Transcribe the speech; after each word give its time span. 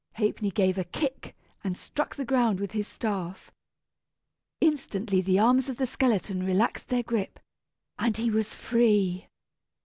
Ha'penny 0.13 0.49
gave 0.49 0.79
a 0.79 0.83
kick, 0.83 1.35
and 1.63 1.77
struck 1.77 2.15
the 2.15 2.25
ground 2.25 2.59
with 2.59 2.71
his 2.71 2.87
staff. 2.87 3.51
Instantly 4.59 5.21
the 5.21 5.37
arms 5.37 5.69
of 5.69 5.77
the 5.77 5.85
skeleton 5.85 6.41
relaxed 6.43 6.87
their 6.87 7.03
grip, 7.03 7.39
and 7.99 8.17
he 8.17 8.31
was 8.31 8.51
free. 8.55 9.27